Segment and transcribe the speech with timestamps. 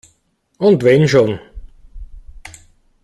[0.57, 1.39] Und wenn schon!